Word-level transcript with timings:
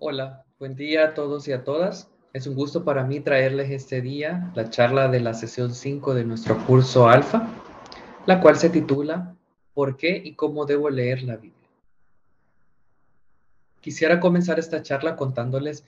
Hola, 0.00 0.44
buen 0.60 0.76
día 0.76 1.06
a 1.06 1.14
todos 1.14 1.48
y 1.48 1.52
a 1.52 1.64
todas. 1.64 2.08
Es 2.32 2.46
un 2.46 2.54
gusto 2.54 2.84
para 2.84 3.02
mí 3.02 3.18
traerles 3.18 3.68
este 3.72 4.00
día 4.00 4.52
la 4.54 4.70
charla 4.70 5.08
de 5.08 5.18
la 5.18 5.34
sesión 5.34 5.74
5 5.74 6.14
de 6.14 6.24
nuestro 6.24 6.56
curso 6.66 7.08
Alfa, 7.08 7.48
la 8.24 8.40
cual 8.40 8.56
se 8.56 8.70
titula 8.70 9.34
¿Por 9.74 9.96
qué 9.96 10.22
y 10.24 10.34
cómo 10.34 10.66
debo 10.66 10.88
leer 10.88 11.24
la 11.24 11.34
Biblia? 11.34 11.68
Quisiera 13.80 14.20
comenzar 14.20 14.60
esta 14.60 14.84
charla 14.84 15.16
contándoles 15.16 15.84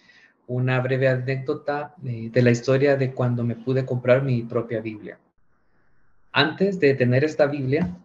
una 0.49 0.81
breve 0.81 1.07
anécdota 1.07 1.95
de, 1.99 2.31
de 2.31 2.43
la 2.43 2.51
historia 2.51 2.97
de 2.97 3.15
cuando 3.15 3.45
me 3.45 3.55
pude 3.55 3.87
comprar 3.87 4.25
mi 4.25 4.43
propia 4.43 4.81
Biblia. 4.81 5.21
Antes 6.33 6.81
de 6.81 6.95
tener 6.95 7.23
esta 7.23 7.47
Biblia, 7.47 7.97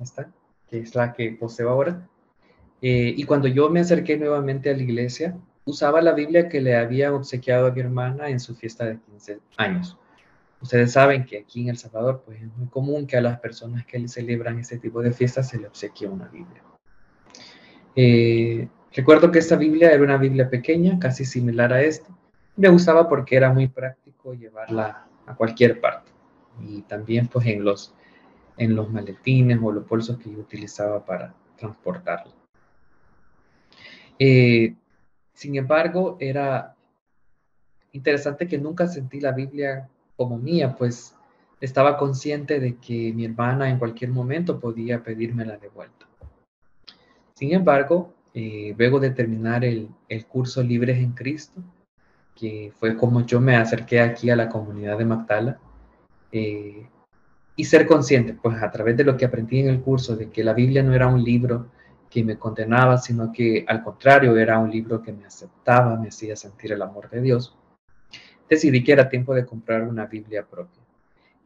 esta, 0.00 0.32
que 0.70 0.78
es 0.78 0.94
la 0.94 1.12
que 1.12 1.32
poseo 1.32 1.68
ahora, 1.68 2.08
eh, 2.82 3.14
y 3.16 3.22
cuando 3.24 3.46
yo 3.46 3.70
me 3.70 3.80
acerqué 3.80 4.16
nuevamente 4.16 4.68
a 4.68 4.76
la 4.76 4.82
iglesia, 4.82 5.36
usaba 5.64 6.02
la 6.02 6.12
Biblia 6.12 6.48
que 6.48 6.60
le 6.60 6.76
había 6.76 7.14
obsequiado 7.14 7.68
a 7.68 7.70
mi 7.70 7.80
hermana 7.80 8.28
en 8.28 8.40
su 8.40 8.56
fiesta 8.56 8.84
de 8.84 8.98
15 8.98 9.38
años. 9.56 9.96
Ustedes 10.60 10.92
saben 10.92 11.24
que 11.24 11.38
aquí 11.38 11.62
en 11.62 11.68
El 11.70 11.78
Salvador 11.78 12.22
pues, 12.24 12.42
es 12.42 12.48
muy 12.56 12.66
común 12.68 13.06
que 13.06 13.16
a 13.16 13.20
las 13.20 13.38
personas 13.38 13.86
que 13.86 14.06
celebran 14.08 14.58
este 14.58 14.78
tipo 14.78 15.00
de 15.00 15.12
fiestas 15.12 15.48
se 15.48 15.58
le 15.58 15.68
obsequie 15.68 16.08
una 16.08 16.26
Biblia. 16.26 16.62
Eh, 17.94 18.68
recuerdo 18.92 19.30
que 19.30 19.38
esta 19.38 19.56
Biblia 19.56 19.92
era 19.92 20.02
una 20.02 20.16
Biblia 20.16 20.50
pequeña, 20.50 20.98
casi 20.98 21.24
similar 21.24 21.72
a 21.72 21.82
esta. 21.82 22.10
Me 22.56 22.68
gustaba 22.68 23.08
porque 23.08 23.36
era 23.36 23.52
muy 23.52 23.68
práctico 23.68 24.34
llevarla 24.34 25.06
a 25.26 25.34
cualquier 25.36 25.80
parte. 25.80 26.10
Y 26.60 26.82
también 26.82 27.28
pues 27.28 27.46
en 27.46 27.64
los, 27.64 27.94
en 28.56 28.74
los 28.74 28.90
maletines 28.90 29.58
o 29.62 29.70
los 29.70 29.88
bolsos 29.88 30.18
que 30.18 30.30
yo 30.30 30.38
utilizaba 30.38 31.04
para 31.04 31.34
transportarla. 31.56 32.41
Eh, 34.24 34.76
sin 35.34 35.56
embargo, 35.56 36.16
era 36.20 36.76
interesante 37.90 38.46
que 38.46 38.56
nunca 38.56 38.86
sentí 38.86 39.18
la 39.18 39.32
Biblia 39.32 39.88
como 40.16 40.38
mía, 40.38 40.76
pues 40.78 41.16
estaba 41.60 41.96
consciente 41.96 42.60
de 42.60 42.76
que 42.76 43.12
mi 43.12 43.24
hermana 43.24 43.68
en 43.68 43.80
cualquier 43.80 44.12
momento 44.12 44.60
podía 44.60 45.02
pedírmela 45.02 45.56
de 45.56 45.68
vuelta. 45.70 46.06
Sin 47.34 47.52
embargo, 47.52 48.14
eh, 48.32 48.72
luego 48.78 49.00
de 49.00 49.10
terminar 49.10 49.64
el, 49.64 49.88
curso 50.28 50.62
Libres 50.62 50.98
en 50.98 51.14
Cristo, 51.14 51.60
que 52.36 52.72
fue 52.78 52.96
como 52.96 53.26
yo 53.26 53.40
me 53.40 53.56
acerqué 53.56 54.00
aquí 54.00 54.30
a 54.30 54.36
la 54.36 54.48
comunidad 54.48 54.98
de 54.98 55.04
Magdala, 55.04 55.58
eh, 56.30 56.86
y 57.56 57.64
ser 57.64 57.88
consciente, 57.88 58.34
pues 58.34 58.62
a 58.62 58.70
través 58.70 58.96
de 58.96 59.02
lo 59.02 59.16
que 59.16 59.24
aprendí 59.24 59.58
en 59.58 59.68
el 59.68 59.80
curso, 59.80 60.14
de 60.14 60.30
que 60.30 60.44
la 60.44 60.52
Biblia 60.52 60.84
no 60.84 60.94
era 60.94 61.08
un 61.08 61.24
libro 61.24 61.66
que 62.12 62.22
me 62.22 62.38
condenaba, 62.38 62.98
sino 62.98 63.32
que 63.32 63.64
al 63.66 63.82
contrario 63.82 64.36
era 64.36 64.58
un 64.58 64.70
libro 64.70 65.02
que 65.02 65.12
me 65.12 65.24
aceptaba, 65.24 65.96
me 65.96 66.08
hacía 66.08 66.36
sentir 66.36 66.72
el 66.72 66.82
amor 66.82 67.08
de 67.08 67.22
Dios, 67.22 67.56
decidí 68.50 68.84
que 68.84 68.92
era 68.92 69.08
tiempo 69.08 69.34
de 69.34 69.46
comprar 69.46 69.82
una 69.82 70.04
Biblia 70.04 70.44
propia. 70.44 70.82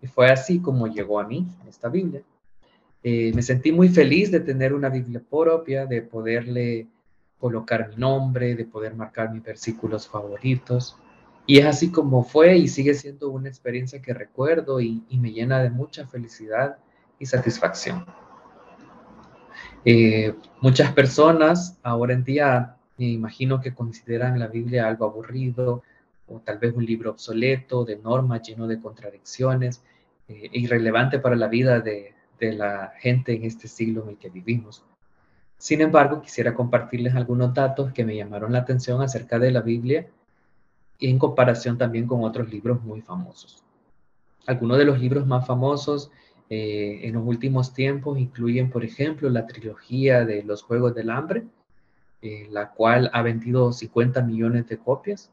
Y 0.03 0.09
fue 0.09 0.29
así 0.29 0.59
como 0.59 0.89
llegó 0.89 1.21
a 1.21 1.27
mí 1.27 1.47
esta 1.69 1.89
Biblia. 1.89 2.23
Eh, 3.05 3.31
me 3.33 3.43
sentí 3.43 3.71
muy 3.71 3.89
feliz 3.89 4.33
de 4.33 4.41
tener 4.41 4.75
una 4.75 4.89
Biblia 4.89 5.23
propia, 5.31 5.87
de 5.87 6.03
poderle 6.03 6.89
colocar 7.39 7.89
mi 7.89 7.97
nombre, 7.97 8.57
de 8.57 8.65
poder 8.65 8.97
marcar 8.97 9.33
mis 9.33 9.45
versículos 9.45 10.09
favoritos. 10.09 10.97
Y 11.47 11.59
es 11.59 11.67
así 11.67 11.93
como 11.93 12.25
fue 12.25 12.57
y 12.57 12.67
sigue 12.67 12.95
siendo 12.95 13.31
una 13.31 13.49
experiencia 13.49 14.03
que 14.03 14.13
recuerdo 14.13 14.81
y 14.81 15.05
me 15.13 15.31
llena 15.31 15.63
de 15.63 15.71
mucha 15.71 16.09
felicidad 16.09 16.79
y 17.21 17.27
satisfacción. 17.27 18.05
Eh, 19.89 20.35
muchas 20.63 20.93
personas 20.95 21.79
ahora 21.85 22.13
en 22.13 22.25
día 22.25 22.77
me 22.99 23.07
imagino 23.07 23.61
que 23.61 23.73
consideran 23.73 24.37
la 24.37 24.49
Biblia 24.49 24.89
algo 24.89 25.05
aburrido 25.05 25.85
o 26.27 26.41
tal 26.41 26.59
vez 26.59 26.75
un 26.75 26.85
libro 26.85 27.13
obsoleto, 27.13 27.85
de 27.85 27.97
normas, 27.97 28.43
lleno 28.43 28.67
de 28.67 28.81
contradicciones, 28.81 29.85
eh, 30.27 30.51
e 30.53 30.59
irrelevante 30.59 31.21
para 31.21 31.37
la 31.37 31.47
vida 31.47 31.79
de, 31.79 32.15
de 32.41 32.53
la 32.55 32.95
gente 32.99 33.33
en 33.35 33.45
este 33.45 33.69
siglo 33.69 34.03
en 34.03 34.09
el 34.09 34.17
que 34.17 34.29
vivimos. 34.29 34.83
Sin 35.57 35.81
embargo, 35.81 36.21
quisiera 36.21 36.53
compartirles 36.53 37.15
algunos 37.15 37.55
datos 37.55 37.93
que 37.93 38.05
me 38.05 38.17
llamaron 38.17 38.53
la 38.53 38.59
atención 38.59 39.01
acerca 39.03 39.39
de 39.39 39.53
la 39.53 39.61
Biblia 39.61 40.09
y 40.99 41.09
en 41.11 41.21
comparación 41.21 41.79
también 41.79 42.09
con 42.09 42.25
otros 42.25 42.51
libros 42.51 42.83
muy 42.83 43.03
famosos. 43.03 43.63
Algunos 44.47 44.79
de 44.79 44.85
los 44.85 44.99
libros 44.99 45.29
más 45.29 45.47
famosos 45.47 46.11
eh, 46.49 47.01
en 47.03 47.15
los 47.15 47.27
últimos 47.27 47.73
tiempos 47.75 48.19
incluyen, 48.19 48.71
por 48.71 48.85
ejemplo, 48.85 49.29
la 49.29 49.47
trilogía 49.47 50.25
de 50.25 50.45
los 50.45 50.63
Juegos 50.63 50.95
del 50.95 51.11
Hambre, 51.11 51.45
eh, 52.23 52.47
la 52.51 52.71
cual 52.71 53.11
ha 53.13 53.23
vendido 53.23 53.73
50 53.73 54.23
millones 54.23 54.69
de 54.69 54.79
copias, 54.79 55.31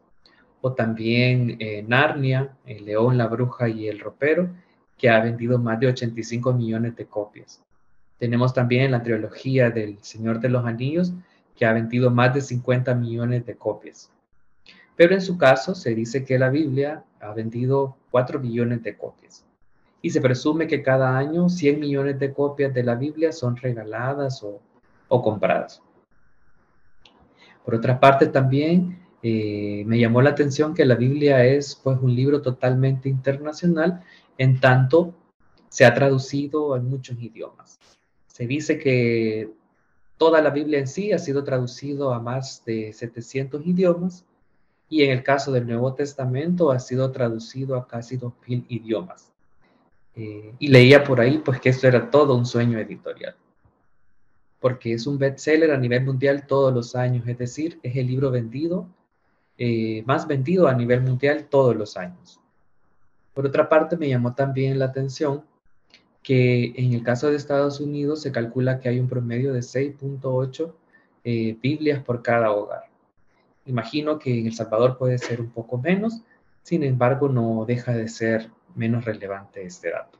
o 0.61 0.73
también 0.73 1.57
eh, 1.59 1.83
Narnia, 1.87 2.57
El 2.65 2.85
León, 2.85 3.17
la 3.17 3.27
Bruja 3.27 3.69
y 3.69 3.87
el 3.87 3.99
Ropero, 3.99 4.49
que 4.97 5.09
ha 5.09 5.19
vendido 5.19 5.59
más 5.59 5.79
de 5.79 5.87
85 5.87 6.53
millones 6.53 6.95
de 6.95 7.05
copias. 7.05 7.61
Tenemos 8.17 8.53
también 8.53 8.91
la 8.91 9.03
trilogía 9.03 9.69
del 9.69 9.97
Señor 10.01 10.39
de 10.39 10.49
los 10.49 10.65
Anillos, 10.65 11.13
que 11.55 11.65
ha 11.65 11.73
vendido 11.73 12.09
más 12.09 12.33
de 12.33 12.41
50 12.41 12.95
millones 12.95 13.45
de 13.45 13.55
copias. 13.55 14.11
Pero 14.95 15.13
en 15.13 15.21
su 15.21 15.37
caso 15.37 15.75
se 15.75 15.93
dice 15.93 16.23
que 16.23 16.39
la 16.39 16.49
Biblia 16.49 17.03
ha 17.19 17.33
vendido 17.33 17.97
4 18.11 18.39
millones 18.39 18.81
de 18.83 18.97
copias 18.97 19.45
y 20.03 20.09
se 20.09 20.19
presume 20.19 20.67
que 20.67 20.83
cada 20.83 21.17
año 21.17 21.47
100 21.47 21.79
millones 21.79 22.19
de 22.19 22.33
copias 22.33 22.73
de 22.73 22.83
la 22.83 22.95
Biblia 22.95 23.31
son 23.31 23.55
regaladas 23.55 24.43
o, 24.43 24.61
compradas. 25.21 25.81
Por 27.63 27.75
otra 27.75 28.01
parte, 28.01 28.27
también 28.27 28.99
eh, 29.21 29.83
me 29.85 29.97
llamó 29.97 30.21
la 30.21 30.31
atención 30.31 30.73
que 30.73 30.83
la 30.85 30.95
Biblia 30.95 31.45
es 31.45 31.79
pues, 31.81 31.97
un 32.01 32.13
libro 32.13 32.41
totalmente 32.41 33.07
internacional, 33.07 34.03
en 34.37 34.59
tanto 34.59 35.15
se 35.69 35.85
ha 35.85 35.93
traducido 35.93 36.75
en 36.75 36.89
muchos 36.89 37.17
idiomas. 37.21 37.79
Se 38.27 38.45
dice 38.45 38.77
que 38.77 39.53
toda 40.17 40.41
la 40.41 40.49
Biblia 40.49 40.79
en 40.79 40.87
sí 40.87 41.13
ha 41.13 41.17
sido 41.17 41.45
traducido 41.45 42.13
a 42.13 42.19
más 42.19 42.65
de 42.65 42.91
700 42.91 43.65
idiomas 43.65 44.25
y 44.89 45.03
en 45.03 45.11
el 45.11 45.23
caso 45.23 45.53
del 45.53 45.65
Nuevo 45.65 45.93
Testamento 45.93 46.71
ha 46.71 46.79
sido 46.79 47.09
traducido 47.11 47.77
a 47.77 47.87
casi 47.87 48.17
2.000 48.17 48.65
idiomas. 48.67 49.32
Eh, 50.15 50.53
y 50.59 50.67
leía 50.67 51.03
por 51.03 51.19
ahí 51.19 51.39
pues 51.39 51.59
que 51.59 51.69
esto 51.69 51.87
era 51.87 52.11
todo 52.11 52.35
un 52.35 52.45
sueño 52.45 52.77
editorial, 52.77 53.35
porque 54.59 54.93
es 54.93 55.07
un 55.07 55.17
bestseller 55.17 55.71
a 55.71 55.77
nivel 55.77 56.03
mundial 56.03 56.45
todos 56.45 56.73
los 56.73 56.95
años, 56.95 57.27
es 57.27 57.37
decir, 57.37 57.79
es 57.81 57.95
el 57.95 58.07
libro 58.07 58.29
vendido, 58.29 58.87
eh, 59.57 60.03
más 60.05 60.27
vendido 60.27 60.67
a 60.67 60.73
nivel 60.73 61.01
mundial 61.01 61.47
todos 61.49 61.75
los 61.75 61.97
años. 61.97 62.39
Por 63.33 63.47
otra 63.47 63.67
parte, 63.67 63.97
me 63.97 64.09
llamó 64.09 64.35
también 64.35 64.77
la 64.77 64.85
atención 64.85 65.43
que 66.21 66.73
en 66.75 66.93
el 66.93 67.03
caso 67.03 67.29
de 67.29 67.35
Estados 67.35 67.79
Unidos 67.79 68.21
se 68.21 68.31
calcula 68.31 68.79
que 68.79 68.89
hay 68.89 68.99
un 68.99 69.09
promedio 69.09 69.51
de 69.51 69.59
6.8 69.59 70.71
eh, 71.25 71.57
Biblias 71.61 72.03
por 72.03 72.21
cada 72.21 72.51
hogar. 72.51 72.83
Imagino 73.65 74.19
que 74.19 74.39
en 74.39 74.47
El 74.47 74.53
Salvador 74.53 74.97
puede 74.97 75.17
ser 75.17 75.41
un 75.41 75.49
poco 75.49 75.77
menos, 75.77 76.21
sin 76.63 76.83
embargo 76.83 77.29
no 77.29 77.65
deja 77.65 77.93
de 77.93 78.07
ser 78.07 78.49
menos 78.75 79.05
relevante 79.05 79.63
este 79.63 79.91
dato. 79.91 80.19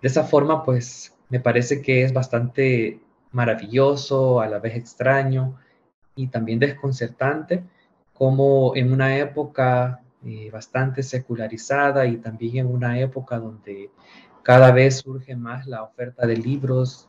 De 0.00 0.08
esa 0.08 0.24
forma, 0.24 0.62
pues 0.64 1.16
me 1.30 1.40
parece 1.40 1.80
que 1.80 2.04
es 2.04 2.12
bastante 2.12 3.00
maravilloso, 3.32 4.40
a 4.40 4.46
la 4.46 4.58
vez 4.58 4.76
extraño 4.76 5.58
y 6.14 6.28
también 6.28 6.58
desconcertante, 6.58 7.64
como 8.12 8.76
en 8.76 8.92
una 8.92 9.18
época 9.18 10.02
eh, 10.24 10.50
bastante 10.52 11.02
secularizada 11.02 12.06
y 12.06 12.18
también 12.18 12.58
en 12.58 12.66
una 12.66 13.00
época 13.00 13.38
donde 13.38 13.90
cada 14.42 14.70
vez 14.72 14.98
surge 14.98 15.34
más 15.36 15.66
la 15.66 15.82
oferta 15.82 16.26
de 16.26 16.36
libros, 16.36 17.08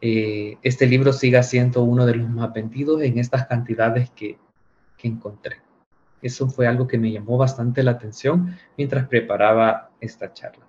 eh, 0.00 0.56
este 0.62 0.86
libro 0.86 1.12
siga 1.12 1.42
siendo 1.42 1.82
uno 1.82 2.06
de 2.06 2.14
los 2.14 2.28
más 2.28 2.52
vendidos 2.52 3.02
en 3.02 3.18
estas 3.18 3.46
cantidades 3.46 4.10
que 4.10 4.38
encontré. 5.02 5.65
Eso 6.22 6.48
fue 6.48 6.66
algo 6.66 6.86
que 6.86 6.98
me 6.98 7.12
llamó 7.12 7.36
bastante 7.36 7.82
la 7.82 7.92
atención 7.92 8.56
mientras 8.76 9.06
preparaba 9.06 9.90
esta 10.00 10.32
charla. 10.32 10.64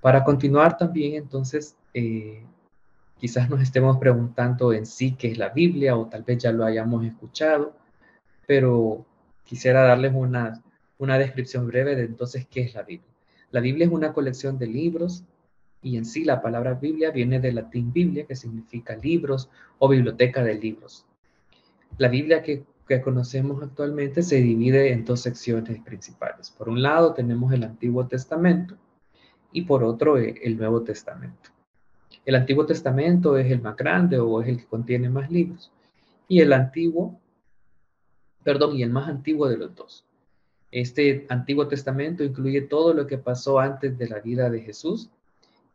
Para 0.00 0.22
continuar 0.22 0.76
también, 0.76 1.14
entonces, 1.14 1.76
eh, 1.92 2.44
quizás 3.18 3.50
nos 3.50 3.60
estemos 3.60 3.98
preguntando 3.98 4.72
en 4.72 4.86
sí 4.86 5.16
qué 5.16 5.32
es 5.32 5.38
la 5.38 5.48
Biblia 5.48 5.96
o 5.96 6.06
tal 6.06 6.22
vez 6.22 6.38
ya 6.38 6.52
lo 6.52 6.64
hayamos 6.64 7.04
escuchado, 7.04 7.74
pero 8.46 9.04
quisiera 9.44 9.82
darles 9.82 10.12
una, 10.14 10.62
una 10.98 11.18
descripción 11.18 11.66
breve 11.66 11.96
de 11.96 12.04
entonces 12.04 12.46
qué 12.48 12.62
es 12.62 12.74
la 12.74 12.82
Biblia. 12.82 13.10
La 13.50 13.60
Biblia 13.60 13.86
es 13.86 13.92
una 13.92 14.12
colección 14.12 14.58
de 14.58 14.66
libros 14.66 15.24
y 15.82 15.96
en 15.96 16.04
sí 16.04 16.24
la 16.24 16.42
palabra 16.42 16.74
Biblia 16.74 17.10
viene 17.10 17.40
del 17.40 17.56
latín 17.56 17.92
Biblia, 17.92 18.26
que 18.26 18.34
significa 18.34 18.96
libros 18.96 19.48
o 19.78 19.88
biblioteca 19.88 20.42
de 20.42 20.54
libros. 20.54 21.06
La 21.98 22.08
Biblia 22.08 22.42
que 22.42 22.64
que 22.86 23.00
conocemos 23.00 23.62
actualmente 23.62 24.22
se 24.22 24.36
divide 24.36 24.92
en 24.92 25.04
dos 25.04 25.20
secciones 25.20 25.80
principales. 25.82 26.50
Por 26.50 26.68
un 26.68 26.82
lado 26.82 27.14
tenemos 27.14 27.52
el 27.52 27.64
Antiguo 27.64 28.06
Testamento 28.06 28.76
y 29.52 29.62
por 29.62 29.82
otro 29.82 30.18
eh, 30.18 30.34
el 30.42 30.56
Nuevo 30.56 30.82
Testamento. 30.82 31.50
El 32.24 32.36
Antiguo 32.36 32.66
Testamento 32.66 33.36
es 33.36 33.50
el 33.50 33.60
más 33.60 33.76
grande 33.76 34.18
o 34.18 34.40
es 34.40 34.48
el 34.48 34.58
que 34.58 34.66
contiene 34.66 35.08
más 35.08 35.30
libros 35.30 35.72
y 36.28 36.40
el 36.40 36.52
antiguo, 36.52 37.20
perdón, 38.42 38.76
y 38.76 38.82
el 38.82 38.90
más 38.90 39.08
antiguo 39.08 39.48
de 39.48 39.56
los 39.56 39.74
dos. 39.74 40.04
Este 40.70 41.26
Antiguo 41.28 41.68
Testamento 41.68 42.24
incluye 42.24 42.60
todo 42.62 42.94
lo 42.94 43.06
que 43.06 43.18
pasó 43.18 43.58
antes 43.58 43.96
de 43.96 44.08
la 44.08 44.20
vida 44.20 44.50
de 44.50 44.60
Jesús 44.60 45.10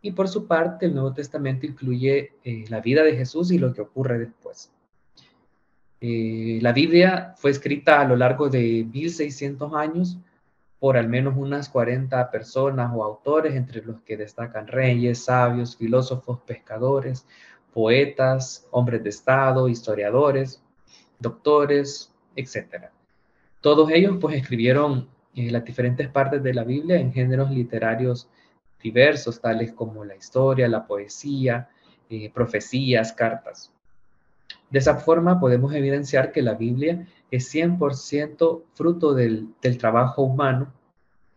y 0.02 0.12
por 0.12 0.28
su 0.28 0.48
parte 0.48 0.86
el 0.86 0.94
Nuevo 0.94 1.14
Testamento 1.14 1.66
incluye 1.66 2.34
eh, 2.44 2.66
la 2.70 2.82
vida 2.82 3.04
de 3.04 3.16
Jesús 3.16 3.52
y 3.52 3.58
lo 3.58 3.74
que 3.74 3.82
ocurre 3.82 4.20
después. 4.20 4.72
Eh, 6.02 6.58
la 6.62 6.74
Biblia 6.74 7.36
fue 7.38 7.52
escrita 7.52 8.02
a 8.02 8.06
lo 8.06 8.16
largo 8.16 8.50
de 8.50 8.86
1600 8.92 9.74
años 9.76 10.18
por 10.80 10.98
al 10.98 11.08
menos 11.08 11.36
unas 11.38 11.70
40 11.70 12.32
personas 12.32 12.92
o 12.96 13.04
autores, 13.04 13.54
entre 13.54 13.84
los 13.84 14.02
que 14.02 14.18
destacan 14.18 14.66
reyes, 14.66 15.26
sabios, 15.26 15.78
filósofos, 15.78 16.40
pescadores, 16.40 17.28
poetas, 17.72 18.68
hombres 18.72 19.04
de 19.04 19.10
Estado, 19.10 19.70
historiadores, 19.70 20.64
doctores, 21.20 22.12
etc. 22.36 22.90
Todos 23.62 23.92
ellos 23.92 24.18
pues 24.20 24.36
escribieron 24.36 25.08
eh, 25.36 25.52
las 25.52 25.64
diferentes 25.64 26.08
partes 26.10 26.42
de 26.42 26.56
la 26.56 26.64
Biblia 26.64 27.00
en 27.00 27.14
géneros 27.14 27.52
literarios 27.52 28.28
diversos, 28.82 29.40
tales 29.40 29.74
como 29.74 30.04
la 30.04 30.16
historia, 30.16 30.68
la 30.68 30.88
poesía, 30.88 31.70
eh, 32.10 32.32
profecías, 32.34 33.14
cartas. 33.14 33.72
De 34.72 34.80
esa 34.80 34.96
forma 34.96 35.40
podemos 35.40 35.74
evidenciar 35.74 36.32
que 36.32 36.42
la 36.42 36.54
Biblia 36.56 37.06
es 37.30 37.54
100% 37.54 38.64
fruto 38.74 39.14
del, 39.14 39.50
del 39.62 39.78
trabajo 39.78 40.24
humano. 40.24 40.74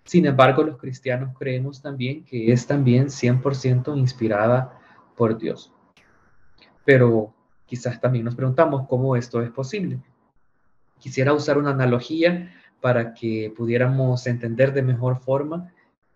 Sin 0.04 0.26
embargo, 0.26 0.62
los 0.62 0.78
cristianos 0.78 1.36
creemos 1.36 1.82
también 1.82 2.24
que 2.24 2.52
es 2.52 2.66
también 2.66 3.06
100% 3.06 3.96
inspirada 3.98 4.78
por 5.16 5.36
Dios. 5.36 5.72
Pero 6.84 7.34
quizás 7.66 8.00
también 8.00 8.24
nos 8.24 8.36
preguntamos 8.36 8.86
cómo 8.88 9.16
esto 9.16 9.42
es 9.42 9.50
posible. 9.50 10.00
Quisiera 10.98 11.32
usar 11.32 11.58
una 11.58 11.70
analogía 11.70 12.52
para 12.80 13.14
que 13.14 13.52
pudiéramos 13.56 14.26
entender 14.26 14.72
de 14.72 14.82
mejor 14.82 15.18
forma 15.20 15.72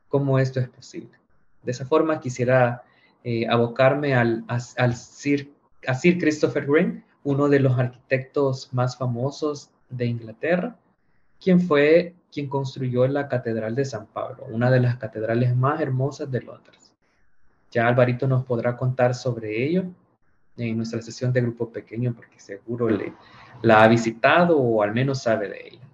cómo 0.08 0.38
esto 0.38 0.60
es 0.60 0.68
posible. 0.68 1.18
De 1.62 1.72
esa 1.72 1.84
forma 1.84 2.20
quisiera 2.20 2.84
eh, 3.24 3.46
abocarme 3.48 4.14
al, 4.14 4.44
al 4.48 4.94
Sir, 4.94 5.50
Sir 5.98 6.18
Christopher 6.18 6.68
Wren, 6.68 7.04
uno 7.24 7.48
de 7.48 7.60
los 7.60 7.78
arquitectos 7.78 8.72
más 8.72 8.96
famosos 8.96 9.70
de 9.88 10.06
Inglaterra, 10.06 10.76
quien 11.40 11.60
fue 11.60 12.14
quien 12.32 12.48
construyó 12.48 13.06
la 13.06 13.28
Catedral 13.28 13.74
de 13.74 13.84
San 13.84 14.06
Pablo, 14.06 14.44
una 14.50 14.70
de 14.70 14.80
las 14.80 14.96
catedrales 14.96 15.56
más 15.56 15.80
hermosas 15.80 16.30
de 16.30 16.42
Londres. 16.42 16.92
Ya 17.70 17.86
Alvarito 17.86 18.26
nos 18.26 18.44
podrá 18.44 18.76
contar 18.76 19.14
sobre 19.14 19.64
ello 19.64 19.84
en 20.56 20.76
nuestra 20.76 21.00
sesión 21.00 21.32
de 21.32 21.40
grupo 21.40 21.70
pequeño, 21.70 22.14
porque 22.14 22.40
seguro 22.40 22.88
le, 22.88 23.12
la 23.62 23.82
ha 23.82 23.88
visitado 23.88 24.58
o 24.58 24.82
al 24.82 24.92
menos 24.92 25.22
sabe 25.22 25.48
de 25.48 25.68
ella. 25.68 25.88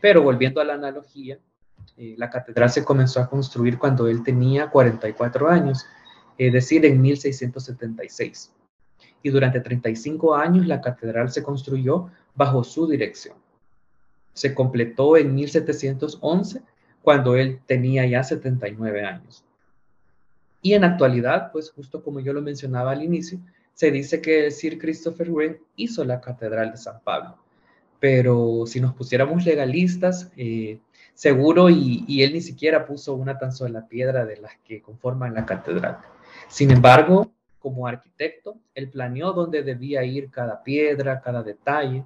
Pero 0.00 0.22
volviendo 0.22 0.60
a 0.60 0.64
la 0.64 0.74
analogía, 0.74 1.38
eh, 1.96 2.14
la 2.18 2.28
catedral 2.28 2.70
se 2.70 2.84
comenzó 2.84 3.20
a 3.20 3.28
construir 3.28 3.78
cuando 3.78 4.08
él 4.08 4.22
tenía 4.22 4.68
44 4.68 5.48
años, 5.48 5.86
es 6.36 6.52
decir, 6.52 6.84
en 6.84 7.00
1676. 7.00 8.52
Y 9.24 9.30
durante 9.30 9.58
35 9.58 10.36
años 10.36 10.68
la 10.68 10.80
catedral 10.80 11.32
se 11.32 11.42
construyó 11.42 12.10
bajo 12.36 12.62
su 12.62 12.86
dirección. 12.86 13.36
Se 14.32 14.54
completó 14.54 15.16
en 15.16 15.34
1711, 15.34 16.62
cuando 17.02 17.34
él 17.34 17.58
tenía 17.66 18.06
ya 18.06 18.22
79 18.22 19.04
años. 19.04 19.44
Y 20.62 20.74
en 20.74 20.84
actualidad, 20.84 21.50
pues 21.52 21.70
justo 21.70 22.02
como 22.02 22.20
yo 22.20 22.32
lo 22.32 22.40
mencionaba 22.40 22.92
al 22.92 23.02
inicio, 23.02 23.40
se 23.74 23.90
dice 23.90 24.22
que 24.22 24.50
Sir 24.50 24.78
Christopher 24.78 25.30
Wren 25.30 25.58
hizo 25.76 26.04
la 26.04 26.20
Catedral 26.20 26.70
de 26.70 26.76
San 26.76 27.00
Pablo. 27.00 27.36
Pero 28.00 28.64
si 28.66 28.80
nos 28.80 28.94
pusiéramos 28.94 29.44
legalistas, 29.44 30.30
eh, 30.36 30.78
seguro 31.14 31.70
y, 31.70 32.22
él 32.22 32.34
ni 32.34 32.40
siquiera 32.40 32.86
puso 32.86 33.14
una 33.14 33.38
tan 33.38 33.52
sola 33.52 33.86
piedra 33.88 34.24
de 34.24 34.36
las 34.36 34.52
que 34.64 34.82
conforman 34.82 35.34
la 35.34 35.46
catedral. 35.46 35.98
Sin 36.48 36.70
embargo, 36.70 37.30
como 37.64 37.86
arquitecto, 37.86 38.58
él 38.74 38.90
planeó 38.90 39.32
dónde 39.32 39.62
debía 39.62 40.04
ir 40.04 40.30
cada 40.30 40.62
piedra, 40.62 41.22
cada 41.22 41.42
detalle, 41.42 42.04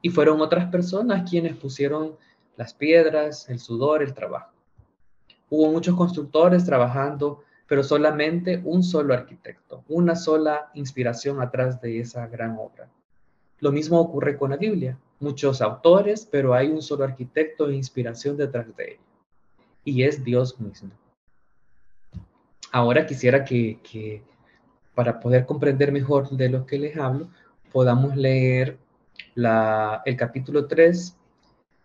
y 0.00 0.08
fueron 0.08 0.40
otras 0.40 0.70
personas 0.70 1.28
quienes 1.28 1.54
pusieron 1.56 2.16
las 2.56 2.72
piedras, 2.72 3.50
el 3.50 3.58
sudor, 3.58 4.02
el 4.02 4.14
trabajo. 4.14 4.52
Hubo 5.50 5.70
muchos 5.70 5.94
constructores 5.94 6.64
trabajando 6.64 7.44
pero 7.68 7.84
solamente 7.84 8.62
un 8.64 8.82
solo 8.82 9.12
arquitecto, 9.12 9.84
una 9.88 10.16
sola 10.16 10.70
inspiración 10.72 11.40
atrás 11.42 11.80
de 11.82 12.00
esa 12.00 12.26
gran 12.26 12.56
obra. 12.58 12.88
Lo 13.60 13.70
mismo 13.70 14.00
ocurre 14.00 14.38
con 14.38 14.50
la 14.50 14.56
Biblia. 14.56 14.98
Muchos 15.20 15.60
autores, 15.60 16.26
pero 16.30 16.54
hay 16.54 16.68
un 16.68 16.80
solo 16.80 17.04
arquitecto 17.04 17.68
e 17.68 17.74
inspiración 17.74 18.38
detrás 18.38 18.74
de 18.74 18.92
ella. 18.92 19.00
Y 19.84 20.02
es 20.04 20.24
Dios 20.24 20.58
mismo. 20.58 20.90
Ahora 22.72 23.04
quisiera 23.04 23.44
que, 23.44 24.22
para 24.98 25.20
poder 25.20 25.46
comprender 25.46 25.92
mejor 25.92 26.28
de 26.30 26.48
lo 26.48 26.66
que 26.66 26.76
les 26.76 26.96
hablo, 26.96 27.28
podamos 27.70 28.16
leer 28.16 28.78
el 29.36 30.16
capítulo 30.16 30.66
3 30.66 31.16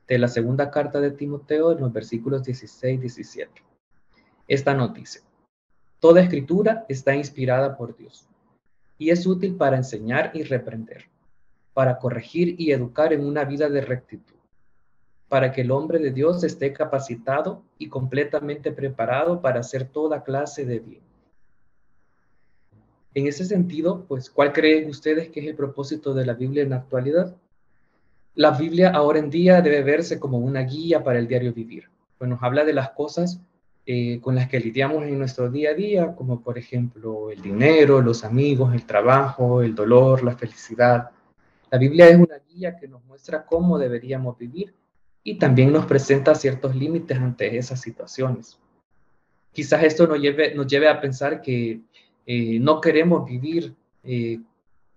de 0.08 0.18
la 0.18 0.28
segunda 0.28 0.72
carta 0.72 1.00
de 1.00 1.12
Timoteo 1.12 1.74
en 1.74 1.82
los 1.82 1.94
versículos 1.94 2.44
16 2.44 2.96
y 2.96 3.02
17. 3.02 3.52
Esta 4.48 4.74
noticia. 4.74 5.22
Toda 6.00 6.22
escritura 6.22 6.88
está 6.90 7.14
inspirada 7.14 7.78
por 7.78 7.96
Dios 7.96 8.28
y 8.98 9.12
es 9.12 9.28
útil 9.28 9.58
para 9.58 9.78
enseñar 9.78 10.32
y 10.34 10.42
reprender, 10.42 11.06
para 11.76 12.00
corregir 12.00 12.56
y 12.58 12.72
educar 12.72 13.14
en 13.14 13.24
una 13.24 13.46
vida 13.46 13.70
de 13.70 13.82
rectitud, 13.82 14.40
para 15.30 15.52
que 15.52 15.62
el 15.62 15.70
hombre 15.70 16.00
de 16.00 16.10
Dios 16.10 16.44
esté 16.44 16.74
capacitado 16.74 17.62
y 17.78 17.90
completamente 17.90 18.72
preparado 18.72 19.40
para 19.40 19.60
hacer 19.60 19.88
toda 19.88 20.24
clase 20.24 20.66
de 20.66 20.80
bien. 20.80 21.13
En 23.14 23.28
ese 23.28 23.46
sentido, 23.46 24.06
pues, 24.08 24.30
¿cuál 24.30 24.54
creen 24.54 24.90
ustedes 24.90 25.30
que 25.30 25.40
es 25.42 25.48
el 25.48 25.56
propósito 25.56 26.14
de 26.14 26.26
la 26.26 26.34
Biblia 26.34 26.64
en 26.64 26.72
la 26.72 26.78
actualidad? 26.78 27.36
La 28.36 28.52
Biblia 28.52 28.90
ahora 28.90 29.20
en 29.20 29.30
día 29.30 29.62
debe 29.62 29.84
verse 29.84 30.20
como 30.20 30.40
una 30.40 30.62
guía 30.62 31.04
para 31.04 31.20
el 31.20 31.28
diario 31.28 31.54
vivir, 31.54 31.90
pues 32.18 32.28
nos 32.30 32.42
habla 32.42 32.66
de 32.66 32.74
las 32.74 32.90
cosas 32.92 33.40
eh, 33.86 34.20
con 34.22 34.34
las 34.34 34.48
que 34.48 34.62
lidiamos 34.62 35.04
en 35.04 35.20
nuestro 35.20 35.52
día 35.52 35.72
a 35.72 35.74
día, 35.74 36.16
como 36.16 36.42
por 36.42 36.58
ejemplo 36.58 37.30
el 37.30 37.42
dinero, 37.42 38.02
los 38.02 38.24
amigos, 38.24 38.74
el 38.74 38.86
trabajo, 38.86 39.62
el 39.62 39.76
dolor, 39.76 40.24
la 40.24 40.38
felicidad. 40.38 41.10
La 41.70 41.78
Biblia 41.78 42.08
es 42.08 42.16
una 42.16 42.40
guía 42.50 42.78
que 42.78 42.88
nos 42.88 43.04
muestra 43.04 43.46
cómo 43.46 43.78
deberíamos 43.78 44.38
vivir 44.38 44.74
y 45.22 45.36
también 45.38 45.74
nos 45.74 45.86
presenta 45.86 46.34
ciertos 46.34 46.76
límites 46.76 47.18
ante 47.18 47.58
esas 47.58 47.82
situaciones. 47.82 48.58
Quizás 49.52 49.84
esto 49.84 50.08
nos 50.08 50.20
lleve, 50.20 50.56
nos 50.56 50.66
lleve 50.66 50.88
a 50.88 51.02
pensar 51.02 51.42
que 51.42 51.82
eh, 52.26 52.60
no 52.60 52.82
queremos 52.82 53.26
vivir 53.26 53.74
eh, 54.04 54.40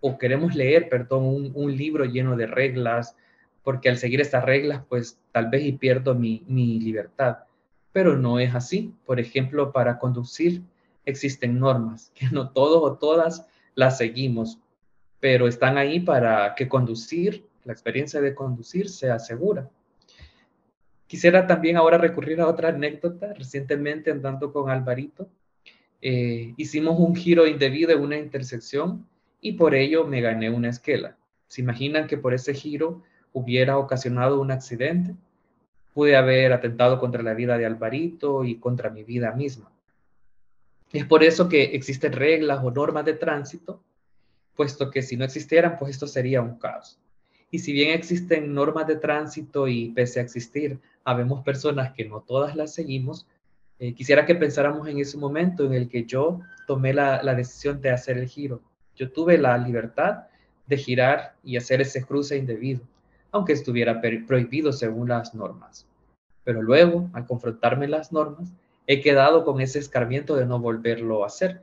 o 0.00 0.18
queremos 0.18 0.54
leer, 0.54 0.88
perdón, 0.88 1.24
un, 1.24 1.52
un, 1.54 1.76
libro 1.76 2.04
lleno 2.04 2.36
de 2.36 2.46
reglas, 2.46 3.16
porque 3.62 3.88
al 3.88 3.98
seguir 3.98 4.20
estas 4.20 4.44
reglas, 4.44 4.82
pues 4.88 5.18
tal 5.32 5.48
vez 5.50 5.64
y 5.64 5.72
pierdo 5.72 6.14
mi, 6.14 6.44
mi 6.46 6.78
libertad 6.80 7.38
pero 7.96 8.14
no 8.14 8.38
es 8.38 8.54
así. 8.54 8.92
Por 9.06 9.18
ejemplo, 9.18 9.72
para 9.72 9.98
conducir 9.98 10.62
existen 11.06 11.58
normas 11.58 12.12
que 12.14 12.26
no 12.30 12.50
todos 12.50 12.82
o 12.82 12.98
todas 12.98 13.46
las 13.74 13.96
seguimos, 13.96 14.58
pero 15.18 15.48
están 15.48 15.78
ahí 15.78 16.00
para 16.00 16.54
que 16.54 16.68
conducir, 16.68 17.46
la 17.64 17.72
experiencia 17.72 18.20
de 18.20 18.34
conducir 18.34 18.90
sea 18.90 19.18
segura. 19.18 19.70
Quisiera 21.06 21.46
también 21.46 21.78
ahora 21.78 21.96
recurrir 21.96 22.38
a 22.42 22.48
otra 22.48 22.68
anécdota. 22.68 23.32
Recientemente 23.32 24.10
andando 24.10 24.52
con 24.52 24.68
Alvarito, 24.68 25.30
eh, 26.02 26.54
hicimos 26.56 26.98
un 26.98 27.14
giro 27.14 27.46
indebido 27.46 27.92
en 27.92 28.00
una 28.00 28.16
intersección 28.16 29.06
y 29.40 29.52
por 29.52 29.74
ello 29.74 30.06
me 30.06 30.20
gané 30.20 30.50
una 30.50 30.70
esquela. 30.70 31.16
¿Se 31.48 31.60
imaginan 31.60 32.06
que 32.06 32.18
por 32.18 32.34
ese 32.34 32.54
giro 32.54 33.02
hubiera 33.32 33.78
ocasionado 33.78 34.40
un 34.40 34.50
accidente? 34.50 35.14
pude 35.96 36.14
haber 36.14 36.52
atentado 36.52 37.00
contra 37.00 37.22
la 37.22 37.32
vida 37.32 37.56
de 37.56 37.64
Alvarito 37.64 38.44
y 38.44 38.56
contra 38.56 38.90
mi 38.90 39.02
vida 39.02 39.32
misma. 39.32 39.72
Es 40.92 41.06
por 41.06 41.24
eso 41.24 41.48
que 41.48 41.74
existen 41.74 42.12
reglas 42.12 42.62
o 42.62 42.70
normas 42.70 43.06
de 43.06 43.14
tránsito, 43.14 43.82
puesto 44.54 44.90
que 44.90 45.00
si 45.00 45.16
no 45.16 45.24
existieran, 45.24 45.78
pues 45.78 45.92
esto 45.92 46.06
sería 46.06 46.42
un 46.42 46.58
caos. 46.58 46.98
Y 47.50 47.60
si 47.60 47.72
bien 47.72 47.92
existen 47.92 48.52
normas 48.52 48.86
de 48.86 48.96
tránsito 48.96 49.68
y 49.68 49.88
pese 49.88 50.20
a 50.20 50.22
existir, 50.22 50.78
habemos 51.02 51.42
personas 51.42 51.94
que 51.94 52.04
no 52.04 52.20
todas 52.20 52.54
las 52.56 52.74
seguimos, 52.74 53.26
eh, 53.78 53.94
quisiera 53.94 54.24
que 54.24 54.34
pensáramos 54.34 54.88
en 54.88 54.98
ese 54.98 55.18
momento 55.18 55.64
en 55.64 55.74
el 55.74 55.88
que 55.88 56.04
yo 56.04 56.40
tomé 56.66 56.92
la, 56.92 57.22
la 57.22 57.34
decisión 57.34 57.80
de 57.80 57.90
hacer 57.90 58.18
el 58.18 58.28
giro. 58.28 58.60
Yo 58.94 59.10
tuve 59.10 59.38
la 59.38 59.56
libertad 59.58 60.24
de 60.66 60.76
girar 60.76 61.34
y 61.44 61.56
hacer 61.56 61.80
ese 61.80 62.04
cruce 62.04 62.36
indebido 62.36 62.80
aunque 63.36 63.52
estuviera 63.52 64.00
prohibido 64.00 64.72
según 64.72 65.08
las 65.08 65.34
normas. 65.34 65.86
Pero 66.42 66.62
luego, 66.62 67.10
al 67.12 67.26
confrontarme 67.26 67.86
las 67.86 68.10
normas, 68.10 68.48
he 68.86 69.02
quedado 69.02 69.44
con 69.44 69.60
ese 69.60 69.78
escarmiento 69.78 70.36
de 70.36 70.46
no 70.46 70.58
volverlo 70.58 71.22
a 71.22 71.26
hacer. 71.26 71.60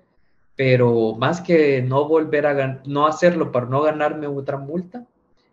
Pero 0.55 1.15
más 1.15 1.41
que 1.41 1.81
no 1.81 2.07
volver 2.07 2.45
a 2.45 2.81
no 2.85 3.07
hacerlo 3.07 3.51
para 3.51 3.65
no 3.65 3.81
ganarme 3.81 4.27
otra 4.27 4.57
multa, 4.57 5.03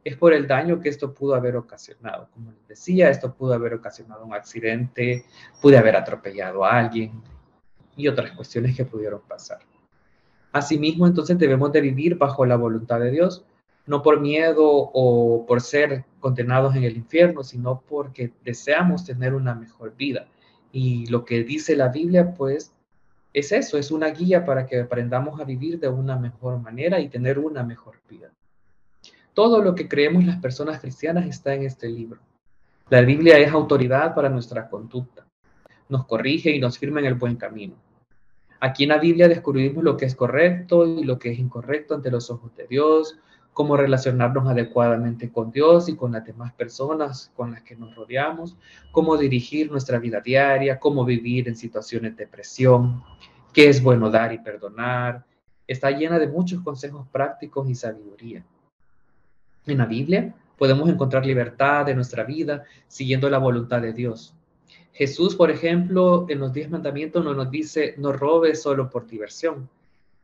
es 0.05 0.17
por 0.17 0.33
el 0.33 0.47
daño 0.47 0.81
que 0.81 0.89
esto 0.89 1.13
pudo 1.13 1.35
haber 1.35 1.57
ocasionado. 1.57 2.29
Como 2.33 2.53
les 2.53 2.69
decía, 2.69 3.11
esto 3.11 3.35
pudo 3.35 3.55
haber 3.55 3.75
ocasionado 3.75 4.25
un 4.25 4.35
accidente, 4.35 5.25
pude 5.61 5.77
haber 5.77 5.97
atropellado 5.97 6.65
a 6.65 6.79
alguien 6.79 7.23
y 7.97 8.09
otras 8.09 8.33
cuestiones 8.33 8.77
que 8.77 8.85
pudieron 8.85 9.21
pasar. 9.21 9.59
Asimismo, 10.53 11.07
entonces 11.07 11.39
debemos 11.39 11.73
de 11.73 11.81
vivir 11.81 12.17
bajo 12.17 12.45
la 12.45 12.57
voluntad 12.57 12.99
de 13.01 13.11
Dios, 13.11 13.45
no 13.87 14.03
por 14.03 14.21
miedo 14.21 14.65
o 14.65 15.45
por 15.47 15.61
ser 15.61 16.05
condenados 16.19 16.75
en 16.75 16.85
el 16.85 16.97
infierno, 16.97 17.45
sino 17.45 17.83
porque 17.89 18.33
deseamos 18.45 19.05
tener 19.05 19.35
una 19.35 19.55
mejor 19.55 19.95
vida. 19.97 20.27
Y 20.73 21.07
lo 21.07 21.25
que 21.25 21.45
dice 21.45 21.77
la 21.77 21.89
Biblia, 21.89 22.35
pues, 22.35 22.73
es 23.33 23.53
eso, 23.53 23.79
es 23.79 23.91
una 23.91 24.09
guía 24.09 24.45
para 24.45 24.67
que 24.67 24.81
aprendamos 24.81 25.41
a 25.41 25.45
vivir 25.45 25.79
de 25.79 25.89
una 25.89 26.17
mejor 26.17 26.59
manera 26.59 26.99
y 27.01 27.09
tener 27.09 27.39
una 27.39 27.63
mejor 27.63 28.01
vida. 28.09 28.33
Todo 29.35 29.63
lo 29.63 29.75
que 29.75 29.89
creemos 29.89 30.25
las 30.25 30.41
personas 30.41 30.81
cristianas 30.81 31.27
está 31.27 31.55
en 31.55 31.63
este 31.63 31.89
libro. 31.89 32.21
La 32.89 33.03
Biblia 33.03 33.39
es 33.39 33.53
autoridad 33.53 34.15
para 34.15 34.29
nuestra 34.29 34.69
conducta. 34.69 35.25
Nos 35.89 36.07
corrige 36.07 36.51
y 36.51 36.59
nos 36.59 36.79
firma 36.79 36.99
en 36.99 37.07
el 37.07 37.15
buen 37.15 37.37
camino. 37.37 37.77
Aquí 38.59 38.83
en 38.83 38.91
la 38.91 38.99
Biblia 38.99 39.29
descubrimos 39.29 39.85
lo 39.85 39.97
que 39.97 40.07
es 40.07 40.17
correcto 40.17 40.85
y 40.85 41.05
lo 41.05 41.19
que 41.19 41.31
es 41.31 41.39
incorrecto 41.39 41.95
ante 41.95 42.11
los 42.11 42.31
ojos 42.31 42.55
de 42.57 42.67
Dios, 42.67 43.19
cómo 43.53 43.77
relacionarnos 43.77 44.49
adecuadamente 44.49 45.31
con 45.31 45.53
Dios 45.53 45.89
y 45.89 45.97
con 45.97 46.13
las 46.13 46.25
demás 46.25 46.53
personas 46.53 47.33
con 47.37 47.53
las 47.53 47.63
que 47.63 47.77
nos 47.77 47.95
rodeamos, 47.95 48.57
cómo 48.91 49.17
dirigir 49.17 49.71
nuestra 49.71 49.99
vida 49.99 50.21
diaria, 50.21 50.81
cómo 50.81 51.05
vivir 51.05 51.49
en 51.49 51.57
situaciones 51.57 52.17
de 52.17 52.27
presión, 52.27 53.03
qué 53.53 53.69
es 53.69 53.83
bueno 53.83 54.11
dar 54.11 54.33
y 54.33 54.39
perdonar. 54.39 55.25
Está 55.67 55.93
llena 55.93 56.19
de 56.19 56.27
muchos 56.27 56.63
consejos 56.63 57.07
prácticos 57.13 57.71
y 57.71 57.75
sabiduría. 57.77 58.45
En 59.67 59.79
la 59.79 59.87
Biblia 59.87 60.35
podemos 60.59 60.89
encontrar 60.89 61.25
libertad 61.25 61.87
de 61.87 61.95
nuestra 61.95 62.25
vida 62.25 62.65
siguiendo 62.87 63.31
la 63.31 63.39
voluntad 63.39 63.81
de 63.81 63.93
Dios. 63.93 64.35
Jesús, 64.93 65.35
por 65.35 65.51
ejemplo, 65.51 66.27
en 66.29 66.41
los 66.41 66.53
diez 66.53 66.69
mandamientos 66.71 67.25
no 67.25 67.33
nos 67.33 67.51
dice, 67.51 67.95
no 67.97 68.13
robes 68.13 68.61
solo 68.61 68.91
por 68.91 69.07
diversión, 69.07 69.69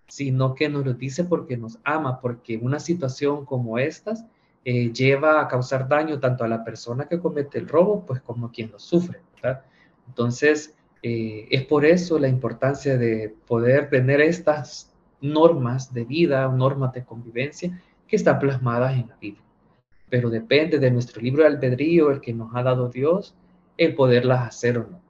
sino 0.09 0.55
que 0.55 0.69
nos 0.69 0.85
lo 0.85 0.95
dice 0.95 1.25
porque 1.25 1.57
nos 1.57 1.79
ama, 1.85 2.21
porque 2.21 2.59
una 2.59 2.79
situación 2.79 3.45
como 3.45 3.79
estas 3.79 4.25
eh, 4.65 4.93
lleva 4.93 5.41
a 5.41 5.49
causar 5.49 5.89
daño 5.89 6.19
tanto 6.19 6.45
a 6.45 6.49
la 6.49 6.65
persona 6.65 7.07
que 7.07 7.21
comete 7.21 7.59
el 7.59 7.69
robo, 7.69 8.05
pues 8.05 8.21
como 8.21 8.47
a 8.47 8.53
quien 8.53 8.71
lo 8.71 8.79
sufre. 8.79 9.21
Entonces, 10.09 10.75
eh, 11.03 11.47
es 11.51 11.65
por 11.65 11.85
eso 11.85 12.19
la 12.19 12.29
importancia 12.29 12.99
de 12.99 13.35
poder 13.47 13.89
tener 13.91 14.21
estas 14.21 14.93
normas 15.21 15.95
de 15.95 16.05
vida, 16.05 16.49
normas 16.49 16.93
de 16.93 17.05
convivencia 17.05 17.81
que 18.07 18.17
están 18.17 18.39
plasmadas 18.39 18.95
en 18.95 19.09
la 19.09 19.17
Biblia. 19.17 19.43
Pero 20.09 20.31
depende 20.31 20.79
de 20.79 20.91
nuestro 20.91 21.21
libro 21.21 21.43
de 21.43 21.49
albedrío, 21.49 22.11
el 22.11 22.21
que 22.21 22.33
nos 22.33 22.55
ha 22.55 22.63
dado 22.63 22.89
Dios, 22.89 23.35
el 23.77 23.95
poderlas 23.95 24.47
hacer 24.47 24.79
o 24.79 24.87
no. 24.89 25.01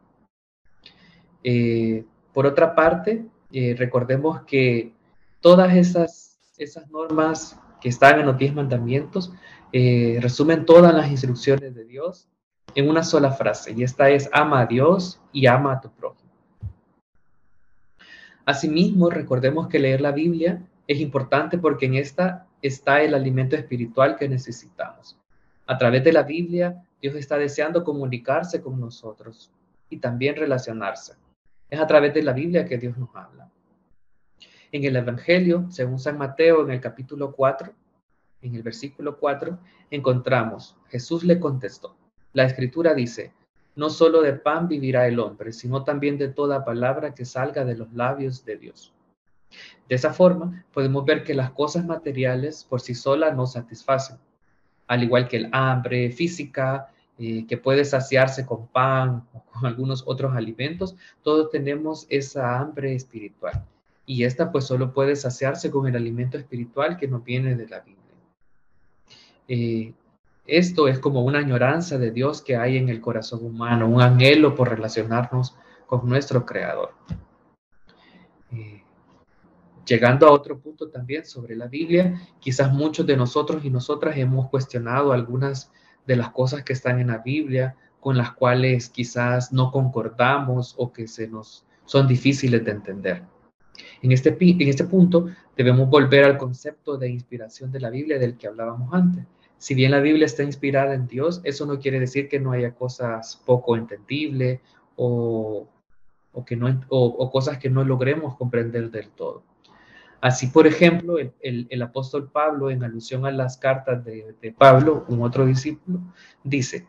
Eh, 1.44 2.04
por 2.32 2.46
otra 2.46 2.74
parte, 2.74 3.26
eh, 3.52 3.74
recordemos 3.78 4.42
que 4.42 4.92
todas 5.40 5.74
esas, 5.76 6.38
esas 6.58 6.90
normas 6.90 7.60
que 7.80 7.88
están 7.88 8.18
en 8.18 8.26
los 8.26 8.38
diez 8.38 8.54
mandamientos 8.54 9.32
eh, 9.72 10.18
resumen 10.20 10.64
todas 10.64 10.94
las 10.94 11.10
instrucciones 11.10 11.74
de 11.74 11.84
Dios 11.84 12.28
en 12.74 12.88
una 12.88 13.02
sola 13.02 13.30
frase, 13.30 13.72
y 13.72 13.82
esta 13.82 14.10
es 14.10 14.28
ama 14.32 14.60
a 14.60 14.66
Dios 14.66 15.20
y 15.32 15.46
ama 15.46 15.72
a 15.72 15.80
tu 15.80 15.90
prójimo. 15.90 16.30
Asimismo, 18.44 19.10
recordemos 19.10 19.68
que 19.68 19.78
leer 19.78 20.00
la 20.00 20.12
Biblia 20.12 20.62
es 20.86 21.00
importante 21.00 21.58
porque 21.58 21.86
en 21.86 21.94
esta 21.94 22.45
está 22.62 23.02
el 23.02 23.14
alimento 23.14 23.56
espiritual 23.56 24.16
que 24.16 24.28
necesitamos. 24.28 25.18
A 25.66 25.78
través 25.78 26.04
de 26.04 26.12
la 26.12 26.22
Biblia 26.22 26.82
Dios 27.00 27.14
está 27.14 27.38
deseando 27.38 27.84
comunicarse 27.84 28.60
con 28.60 28.80
nosotros 28.80 29.52
y 29.90 29.98
también 29.98 30.36
relacionarse. 30.36 31.14
Es 31.68 31.80
a 31.80 31.86
través 31.86 32.14
de 32.14 32.22
la 32.22 32.32
Biblia 32.32 32.64
que 32.64 32.78
Dios 32.78 32.96
nos 32.96 33.14
habla. 33.14 33.50
En 34.72 34.84
el 34.84 34.96
Evangelio, 34.96 35.66
según 35.70 35.98
San 35.98 36.18
Mateo, 36.18 36.62
en 36.62 36.70
el 36.70 36.80
capítulo 36.80 37.32
4, 37.32 37.72
en 38.42 38.54
el 38.54 38.62
versículo 38.62 39.18
4, 39.18 39.58
encontramos, 39.90 40.76
Jesús 40.88 41.24
le 41.24 41.38
contestó, 41.38 41.96
la 42.32 42.44
escritura 42.44 42.94
dice, 42.94 43.32
no 43.76 43.90
solo 43.90 44.22
de 44.22 44.32
pan 44.32 44.68
vivirá 44.68 45.06
el 45.06 45.20
hombre, 45.20 45.52
sino 45.52 45.84
también 45.84 46.18
de 46.18 46.28
toda 46.28 46.64
palabra 46.64 47.14
que 47.14 47.24
salga 47.24 47.64
de 47.64 47.76
los 47.76 47.92
labios 47.92 48.44
de 48.44 48.56
Dios. 48.56 48.95
De 49.88 49.94
esa 49.94 50.12
forma, 50.12 50.64
podemos 50.72 51.04
ver 51.04 51.24
que 51.24 51.34
las 51.34 51.50
cosas 51.50 51.84
materiales 51.84 52.64
por 52.64 52.80
sí 52.80 52.94
solas 52.94 53.36
no 53.36 53.46
satisfacen 53.46 54.18
al 54.86 55.02
igual 55.02 55.28
que 55.28 55.38
el 55.38 55.48
hambre 55.52 56.10
física, 56.10 56.88
eh, 57.18 57.46
que 57.46 57.56
puede 57.56 57.84
saciarse 57.84 58.46
con 58.46 58.66
pan 58.68 59.24
o 59.32 59.42
con 59.44 59.66
algunos 59.66 60.04
otros 60.06 60.36
alimentos, 60.36 60.96
todos 61.22 61.50
tenemos 61.50 62.06
esa 62.08 62.58
hambre 62.58 62.94
espiritual. 62.94 63.64
Y 64.04 64.24
esta 64.24 64.52
pues 64.52 64.64
solo 64.66 64.92
puede 64.92 65.16
saciarse 65.16 65.70
con 65.70 65.86
el 65.88 65.96
alimento 65.96 66.38
espiritual 66.38 66.96
que 66.96 67.08
nos 67.08 67.24
viene 67.24 67.56
de 67.56 67.68
la 67.68 67.80
Biblia. 67.80 68.02
Eh, 69.48 69.92
esto 70.46 70.86
es 70.86 71.00
como 71.00 71.24
una 71.24 71.40
añoranza 71.40 71.98
de 71.98 72.12
Dios 72.12 72.40
que 72.40 72.56
hay 72.56 72.76
en 72.76 72.88
el 72.88 73.00
corazón 73.00 73.44
humano, 73.44 73.88
un 73.88 74.00
anhelo 74.00 74.54
por 74.54 74.68
relacionarnos 74.68 75.56
con 75.86 76.08
nuestro 76.08 76.46
Creador. 76.46 76.92
Llegando 79.86 80.26
a 80.26 80.32
otro 80.32 80.58
punto 80.58 80.88
también 80.88 81.24
sobre 81.24 81.54
la 81.54 81.68
Biblia, 81.68 82.20
quizás 82.40 82.72
muchos 82.72 83.06
de 83.06 83.16
nosotros 83.16 83.64
y 83.64 83.70
nosotras 83.70 84.16
hemos 84.16 84.48
cuestionado 84.50 85.12
algunas 85.12 85.70
de 86.06 86.16
las 86.16 86.30
cosas 86.30 86.64
que 86.64 86.72
están 86.72 86.98
en 86.98 87.08
la 87.08 87.18
Biblia, 87.18 87.76
con 88.00 88.16
las 88.16 88.32
cuales 88.32 88.88
quizás 88.88 89.52
no 89.52 89.70
concordamos 89.70 90.74
o 90.76 90.92
que 90.92 91.06
se 91.06 91.28
nos 91.28 91.64
son 91.84 92.08
difíciles 92.08 92.64
de 92.64 92.70
entender. 92.72 93.22
En 94.02 94.10
este, 94.10 94.36
en 94.40 94.68
este 94.68 94.84
punto 94.84 95.26
debemos 95.56 95.88
volver 95.88 96.24
al 96.24 96.36
concepto 96.36 96.96
de 96.96 97.08
inspiración 97.08 97.70
de 97.70 97.78
la 97.78 97.90
Biblia 97.90 98.18
del 98.18 98.36
que 98.36 98.48
hablábamos 98.48 98.92
antes. 98.92 99.24
Si 99.56 99.74
bien 99.74 99.92
la 99.92 100.00
Biblia 100.00 100.26
está 100.26 100.42
inspirada 100.42 100.94
en 100.94 101.06
Dios, 101.06 101.40
eso 101.44 101.64
no 101.64 101.78
quiere 101.78 102.00
decir 102.00 102.28
que 102.28 102.40
no 102.40 102.50
haya 102.50 102.74
cosas 102.74 103.40
poco 103.46 103.76
entendibles 103.76 104.60
o, 104.96 105.68
o 106.32 106.44
que 106.44 106.56
no, 106.56 106.80
o 106.88 107.30
cosas 107.30 107.58
que 107.58 107.70
no 107.70 107.84
logremos 107.84 108.36
comprender 108.36 108.90
del 108.90 109.10
todo. 109.10 109.44
Así, 110.20 110.48
por 110.48 110.66
ejemplo, 110.66 111.16
el, 111.40 111.82
apóstol 111.82 112.30
Pablo, 112.30 112.70
en 112.70 112.82
alusión 112.82 113.26
a 113.26 113.30
las 113.30 113.58
cartas 113.58 114.04
de, 114.04 114.54
Pablo, 114.56 115.04
un 115.08 115.22
otro 115.22 115.46
discípulo, 115.46 116.00
dice, 116.42 116.86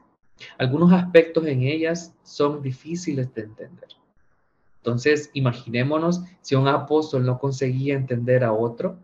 algunos 0.58 0.92
aspectos 0.94 1.46
en 1.46 1.64
ellas 1.64 2.14
son 2.24 2.62
difíciles 2.62 3.34
de 3.34 3.44
entender. 3.44 3.90
Entonces, 4.78 5.30
imaginémonos 5.34 6.24
si 6.42 6.56
un 6.56 6.68
apóstol 6.68 7.26
no 7.26 7.38
conseguía 7.38 7.96
entender 7.96 8.44
a 8.44 8.54
otro, 8.54 8.98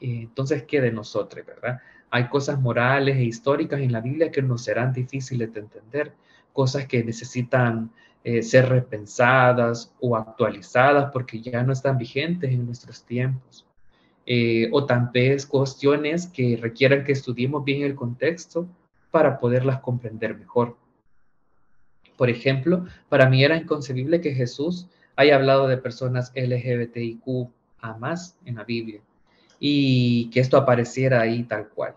eh, 0.00 0.22
entonces, 0.22 0.64
¿qué 0.64 0.80
de 0.80 0.90
nosotros, 0.90 1.44
verdad? 1.44 1.80
Hay 2.10 2.28
cosas 2.28 2.60
morales 2.60 3.16
e 3.16 3.24
históricas 3.24 3.80
en 3.80 3.92
la 3.92 4.00
Biblia 4.00 4.30
que 4.30 4.42
nos 4.42 4.62
serán 4.64 4.92
difíciles 4.92 5.52
de 5.52 5.60
entender, 5.60 6.12
cosas 6.52 6.86
que 6.86 7.04
necesitan 7.04 7.90
eh, 8.24 8.42
ser 8.42 8.68
repensadas 8.68 9.92
o 10.00 10.16
actualizadas 10.16 11.10
porque 11.12 11.40
ya 11.40 11.62
no 11.62 11.72
están 11.72 11.98
vigentes 11.98 12.52
en 12.52 12.66
nuestros 12.66 13.04
tiempos. 13.04 13.66
Eh, 14.24 14.68
o 14.72 14.86
tal 14.86 15.10
vez 15.12 15.44
cuestiones 15.46 16.28
que 16.28 16.56
requieran 16.56 17.02
que 17.04 17.12
estudiemos 17.12 17.64
bien 17.64 17.82
el 17.82 17.96
contexto 17.96 18.68
para 19.10 19.38
poderlas 19.38 19.80
comprender 19.80 20.36
mejor. 20.36 20.76
Por 22.16 22.30
ejemplo, 22.30 22.86
para 23.08 23.28
mí 23.28 23.42
era 23.42 23.56
inconcebible 23.56 24.20
que 24.20 24.34
Jesús 24.34 24.86
haya 25.16 25.34
hablado 25.34 25.66
de 25.66 25.76
personas 25.76 26.32
LGBTIQ 26.36 27.50
a 27.80 27.94
más 27.98 28.38
en 28.44 28.54
la 28.54 28.64
Biblia 28.64 29.00
y 29.58 30.30
que 30.30 30.40
esto 30.40 30.56
apareciera 30.56 31.20
ahí 31.20 31.42
tal 31.42 31.68
cual 31.68 31.96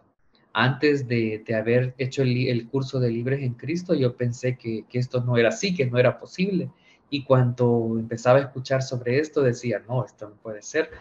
antes 0.58 1.06
de, 1.10 1.44
haber 1.54 1.94
hecho 1.98 2.22
el, 2.22 2.68
curso 2.70 3.02
de 3.02 3.12
Libres 3.12 3.44
en 3.44 3.56
Cristo, 3.56 3.94
yo 3.94 4.16
pensé 4.16 4.56
que, 4.56 4.86
esto 4.94 5.22
no 5.22 5.36
era 5.36 5.50
así, 5.50 5.76
que 5.76 5.86
no 5.86 5.98
era 5.98 6.18
posible. 6.18 6.70
Y 7.10 7.26
cuando 7.26 7.98
empezaba 8.00 8.40
a 8.40 8.44
escuchar 8.44 8.82
sobre 8.82 9.20
esto, 9.20 9.42
decía, 9.42 9.84
no, 9.86 10.06
esto 10.06 10.30
no 10.30 10.36
puede 10.36 10.62
ser. 10.62 10.92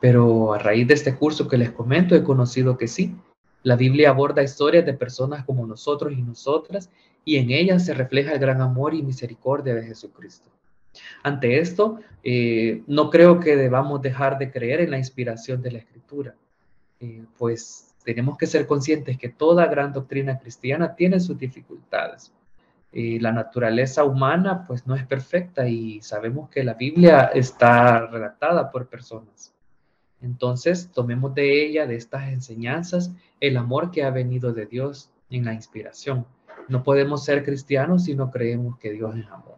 Pero 0.00 0.54
a 0.54 0.58
raíz 0.58 0.88
de 0.88 0.94
este 0.94 1.14
curso 1.14 1.46
que 1.46 1.58
les 1.58 1.72
comento, 1.72 2.16
he 2.16 2.24
conocido 2.24 2.78
que 2.78 2.88
sí. 2.88 3.14
La 3.62 3.76
Biblia 3.76 4.08
aborda 4.08 4.42
historias 4.42 4.86
de 4.86 4.94
personas 4.94 5.44
como 5.44 5.66
nosotros 5.66 6.14
y 6.14 6.22
nosotras, 6.22 6.88
y 7.22 7.36
en 7.36 7.50
ellas 7.50 7.84
se 7.84 7.92
refleja 7.92 8.32
el 8.32 8.38
gran 8.38 8.62
amor 8.62 8.94
y 8.94 9.02
misericordia 9.02 9.74
de 9.74 9.82
Jesucristo. 9.82 10.48
Ante 11.22 11.58
esto, 11.58 11.98
eh, 12.24 12.82
no 12.86 13.10
creo 13.10 13.40
que 13.40 13.56
debamos 13.56 14.00
dejar 14.00 14.38
de 14.38 14.50
creer 14.50 14.80
en 14.80 14.90
la 14.90 14.98
inspiración 14.98 15.60
de 15.60 15.72
la 15.72 15.78
Escritura, 15.80 16.34
eh, 16.98 17.24
pues 17.36 17.91
tenemos 18.04 18.36
que 18.36 18.46
ser 18.46 18.66
conscientes 18.66 19.18
que 19.18 19.28
toda 19.28 19.66
gran 19.66 19.92
doctrina 19.92 20.38
cristiana 20.38 20.94
tiene 20.94 21.20
sus 21.20 21.38
dificultades. 21.38 22.32
Y 22.92 23.18
la 23.18 23.32
naturaleza 23.32 24.04
humana 24.04 24.64
pues 24.66 24.86
no 24.86 24.94
es 24.94 25.06
perfecta 25.06 25.66
y 25.66 26.00
sabemos 26.02 26.50
que 26.50 26.62
la 26.62 26.74
Biblia 26.74 27.30
está 27.34 28.06
redactada 28.06 28.70
por 28.70 28.88
personas. 28.88 29.54
Entonces, 30.20 30.90
tomemos 30.92 31.34
de 31.34 31.64
ella, 31.64 31.86
de 31.86 31.96
estas 31.96 32.28
enseñanzas, 32.28 33.12
el 33.40 33.56
amor 33.56 33.90
que 33.90 34.04
ha 34.04 34.10
venido 34.10 34.52
de 34.52 34.66
Dios 34.66 35.10
en 35.30 35.44
la 35.44 35.54
inspiración. 35.54 36.26
No 36.68 36.84
podemos 36.84 37.24
ser 37.24 37.44
cristianos 37.44 38.04
si 38.04 38.14
no 38.14 38.30
creemos 38.30 38.78
que 38.78 38.92
Dios 38.92 39.16
es 39.16 39.26
amor. 39.26 39.56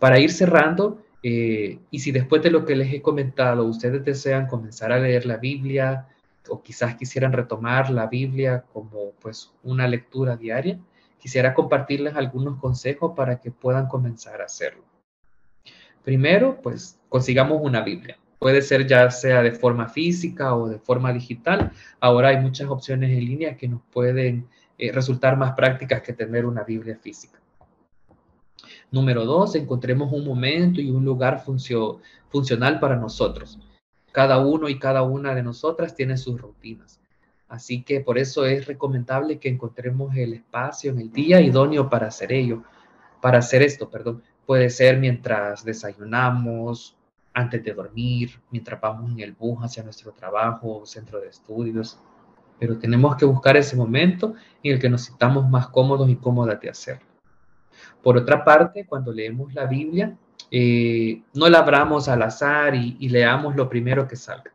Para 0.00 0.18
ir 0.18 0.32
cerrando, 0.32 1.02
eh, 1.22 1.78
y 1.90 1.98
si 2.00 2.10
después 2.10 2.42
de 2.42 2.50
lo 2.50 2.64
que 2.64 2.74
les 2.74 2.92
he 2.92 3.02
comentado, 3.02 3.64
ustedes 3.64 4.04
desean 4.04 4.46
comenzar 4.46 4.90
a 4.90 4.98
leer 4.98 5.26
la 5.26 5.36
Biblia 5.36 6.08
o 6.50 6.62
quizás 6.62 6.96
quisieran 6.96 7.32
retomar 7.32 7.90
la 7.90 8.06
Biblia 8.06 8.64
como 8.72 9.12
pues 9.20 9.52
una 9.62 9.86
lectura 9.86 10.36
diaria, 10.36 10.78
quisiera 11.18 11.54
compartirles 11.54 12.16
algunos 12.16 12.58
consejos 12.58 13.12
para 13.16 13.40
que 13.40 13.50
puedan 13.50 13.86
comenzar 13.86 14.40
a 14.40 14.46
hacerlo. 14.46 14.82
Primero, 16.02 16.60
pues 16.62 16.98
consigamos 17.08 17.60
una 17.62 17.82
Biblia. 17.82 18.18
Puede 18.38 18.62
ser 18.62 18.86
ya 18.86 19.10
sea 19.10 19.42
de 19.42 19.52
forma 19.52 19.88
física 19.88 20.54
o 20.54 20.68
de 20.68 20.78
forma 20.78 21.12
digital. 21.12 21.72
Ahora 22.00 22.28
hay 22.28 22.38
muchas 22.38 22.68
opciones 22.68 23.10
en 23.10 23.24
línea 23.24 23.56
que 23.56 23.68
nos 23.68 23.82
pueden 23.92 24.48
eh, 24.78 24.92
resultar 24.92 25.36
más 25.36 25.52
prácticas 25.52 26.00
que 26.00 26.14
tener 26.14 26.46
una 26.46 26.64
Biblia 26.64 26.96
física. 26.96 27.38
Número 28.90 29.24
dos, 29.24 29.54
encontremos 29.54 30.12
un 30.12 30.24
momento 30.24 30.80
y 30.80 30.90
un 30.90 31.04
lugar 31.04 31.44
funcional 32.30 32.80
para 32.80 32.96
nosotros. 32.96 33.58
Cada 34.12 34.38
uno 34.38 34.68
y 34.68 34.78
cada 34.78 35.02
una 35.02 35.34
de 35.34 35.42
nosotras 35.42 35.94
tiene 35.94 36.16
sus 36.16 36.40
rutinas. 36.40 37.00
Así 37.48 37.82
que 37.82 38.00
por 38.00 38.18
eso 38.18 38.46
es 38.46 38.66
recomendable 38.66 39.38
que 39.38 39.48
encontremos 39.48 40.14
el 40.16 40.34
espacio 40.34 40.92
en 40.92 41.00
el 41.00 41.12
día 41.12 41.40
idóneo 41.40 41.90
para 41.90 42.06
hacer 42.06 42.32
ello, 42.32 42.62
para 43.20 43.38
hacer 43.38 43.62
esto, 43.62 43.90
perdón. 43.90 44.22
Puede 44.46 44.70
ser 44.70 44.98
mientras 44.98 45.64
desayunamos, 45.64 46.96
antes 47.34 47.62
de 47.62 47.72
dormir, 47.72 48.40
mientras 48.50 48.80
vamos 48.80 49.10
en 49.10 49.20
el 49.20 49.32
bus 49.32 49.58
hacia 49.62 49.82
nuestro 49.82 50.12
trabajo 50.12 50.84
centro 50.86 51.20
de 51.20 51.28
estudios. 51.28 51.98
Pero 52.58 52.78
tenemos 52.78 53.16
que 53.16 53.24
buscar 53.24 53.56
ese 53.56 53.76
momento 53.76 54.34
en 54.62 54.74
el 54.74 54.78
que 54.78 54.90
nos 54.90 55.02
sintamos 55.02 55.48
más 55.48 55.68
cómodos 55.68 56.08
y 56.08 56.16
cómodas 56.16 56.60
de 56.60 56.70
hacerlo. 56.70 57.06
Por 58.02 58.16
otra 58.16 58.44
parte, 58.44 58.86
cuando 58.86 59.12
leemos 59.12 59.54
la 59.54 59.66
Biblia, 59.66 60.16
eh, 60.50 61.22
no 61.34 61.48
la 61.48 61.58
abramos 61.60 62.08
al 62.08 62.22
azar 62.22 62.74
y, 62.74 62.96
y, 62.98 63.08
leamos 63.08 63.56
lo 63.56 63.68
primero 63.68 64.08
que 64.08 64.16
salga. 64.16 64.52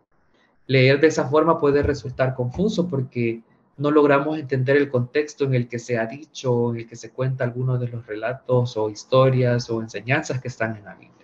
Leer 0.68 1.00
de 1.00 1.08
esa 1.08 1.30
forma 1.30 1.60
puede 1.60 1.84
resultar 1.84 2.36
confuso 2.36 2.88
porque 2.88 3.42
no 3.78 3.92
logramos 3.92 4.38
entender 4.38 4.78
el 4.78 4.90
contexto 4.90 5.46
en 5.46 5.54
el 5.54 5.68
que 5.68 5.80
se 5.80 5.98
ha 5.98 6.06
dicho, 6.06 6.72
en 6.72 6.82
el 6.82 6.88
que 6.88 6.96
se 6.96 7.12
cuenta 7.12 7.44
algunos 7.44 7.80
de 7.80 7.90
los 7.90 8.06
relatos 8.06 8.78
o 8.78 8.90
historias 8.90 9.70
o 9.70 9.82
enseñanzas 9.82 10.42
que 10.42 10.48
están 10.48 10.76
en 10.78 10.86
la 10.86 10.96
Biblia. 10.96 11.16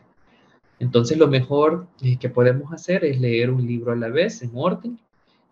Entonces 0.80 1.18
lo 1.18 1.28
mejor 1.28 1.88
eh, 2.02 2.18
que 2.18 2.30
podemos 2.30 2.74
hacer 2.74 3.06
es 3.06 3.20
leer 3.20 3.52
un 3.52 3.66
libro 3.66 3.92
a 3.92 3.96
la 3.96 4.10
vez 4.10 4.42
en 4.42 4.52
orden 4.56 5.00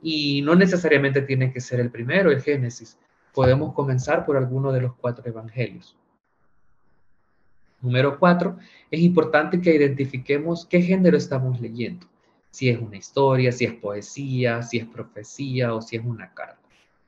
y 0.02 0.42
no 0.42 0.56
necesariamente 0.56 1.22
tiene 1.22 1.54
que 1.54 1.62
ser 1.62 1.80
el 1.80 1.92
primero, 1.92 2.32
el 2.32 2.42
Génesis. 2.42 2.98
Podemos 3.34 3.74
comenzar 3.74 4.26
por 4.26 4.38
alguno 4.38 4.72
de 4.72 4.82
los 4.82 4.96
cuatro 4.96 5.24
evangelios. 5.28 5.96
Número 7.82 8.20
cuatro, 8.20 8.58
es 8.92 9.00
importante 9.00 9.62
que 9.62 9.76
identifiquemos 9.76 10.66
qué 10.66 10.82
género 10.82 11.18
estamos 11.18 11.62
leyendo. 11.62 12.08
Si 12.52 12.70
es 12.70 12.80
una 12.80 12.98
historia, 12.98 13.52
si 13.52 13.66
es 13.66 13.74
poesía, 13.74 14.62
si 14.62 14.78
es 14.78 14.86
profecía 14.86 15.74
o 15.74 15.82
si 15.82 15.96
es 15.96 16.04
una 16.04 16.34
carta. 16.34 16.60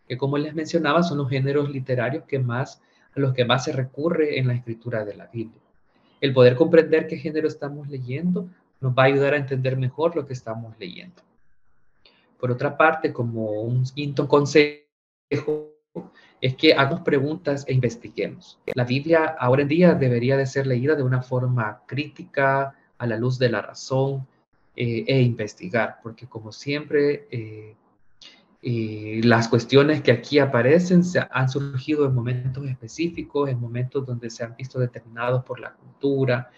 Que 0.07 0.17
como 0.17 0.37
les 0.37 0.53
mencionaba, 0.53 1.03
son 1.03 1.17
los 1.17 1.29
géneros 1.29 1.69
literarios 1.69 2.23
que 2.25 2.39
más, 2.39 2.81
a 3.15 3.19
los 3.19 3.33
que 3.33 3.43
más 3.43 3.65
se 3.65 3.73
recurre 3.73 4.39
en 4.39 4.47
la 4.47 4.53
escritura 4.53 5.03
de 5.03 5.15
la 5.15 5.27
Biblia. 5.27 5.61
El 6.21 6.33
poder 6.33 6.55
comprender 6.55 7.07
qué 7.07 7.17
género 7.17 7.47
estamos 7.47 7.89
leyendo 7.89 8.47
nos 8.79 8.93
va 8.93 9.03
a 9.03 9.07
ayudar 9.07 9.33
a 9.33 9.37
entender 9.37 9.77
mejor 9.77 10.15
lo 10.15 10.25
que 10.25 10.33
estamos 10.33 10.77
leyendo. 10.79 11.21
Por 12.39 12.51
otra 12.51 12.77
parte, 12.77 13.13
como 13.13 13.61
un 13.61 13.83
quinto 13.83 14.27
consejo, 14.27 15.70
es 16.41 16.55
que 16.55 16.73
hagamos 16.73 17.01
preguntas 17.01 17.63
e 17.67 17.73
investiguemos. 17.73 18.59
La 18.73 18.83
Biblia 18.83 19.35
ahora 19.39 19.61
en 19.61 19.67
día 19.67 19.93
debería 19.93 20.35
de 20.35 20.47
ser 20.47 20.67
leída 20.67 20.95
de 20.95 21.03
una 21.03 21.21
forma 21.21 21.83
crítica, 21.85 22.75
a 23.01 23.07
la 23.07 23.17
luz 23.17 23.39
de 23.39 23.49
la 23.49 23.63
razón 23.63 24.27
eh, 24.75 25.03
e 25.07 25.21
investigar, 25.23 25.97
porque 26.03 26.27
como 26.27 26.51
siempre, 26.51 27.27
eh, 27.31 27.75
eh, 28.61 29.21
las 29.23 29.47
cuestiones 29.47 30.03
que 30.03 30.11
aquí 30.11 30.37
aparecen 30.37 31.03
se 31.03 31.19
han 31.31 31.49
surgido 31.49 32.05
en 32.05 32.13
momentos 32.13 32.63
específicos, 32.69 33.49
en 33.49 33.59
momentos 33.59 34.05
donde 34.05 34.29
se 34.29 34.43
han 34.43 34.55
visto 34.55 34.79
determinados 34.79 35.43
por 35.43 35.59
la 35.59 35.73
cultura, 35.73 36.51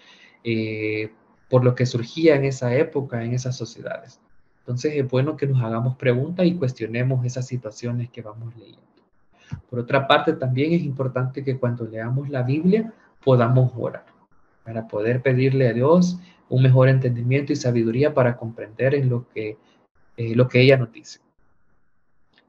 por 1.50 1.64
lo 1.64 1.74
que 1.76 1.86
surgía 1.86 2.36
en 2.36 2.44
esa 2.44 2.76
época, 2.76 3.24
en 3.24 3.32
esas 3.34 3.56
sociedades. 3.56 4.20
Entonces 4.60 4.94
es 4.98 5.10
bueno 5.10 5.38
que 5.38 5.48
nos 5.48 5.64
hagamos 5.64 5.96
preguntas 5.96 6.46
y 6.46 6.56
cuestionemos 6.56 7.26
esas 7.26 7.48
situaciones 7.48 8.10
que 8.10 8.22
vamos 8.22 8.54
leyendo. 8.58 8.93
Por 9.70 9.80
otra 9.80 10.08
parte, 10.08 10.34
también 10.34 10.74
es 10.74 10.84
importante 10.84 11.44
que 11.44 11.58
cuando 11.58 11.86
leamos 11.86 12.30
la 12.30 12.44
Biblia 12.44 12.94
podamos 13.24 13.72
orar 13.76 14.06
para 14.64 14.88
poder 14.88 15.22
pedirle 15.22 15.68
a 15.68 15.74
Dios 15.74 16.20
un 16.50 16.64
mejor 16.64 16.90
entendimiento 16.90 17.54
y 17.54 17.56
sabiduría 17.56 18.14
para 18.14 18.38
comprender 18.38 18.96
en 18.96 19.10
lo 19.10 19.28
que, 19.30 19.58
eh, 20.18 20.36
lo 20.36 20.48
que 20.48 20.62
ella 20.62 20.78
nos 20.78 20.92
dice. 20.92 21.20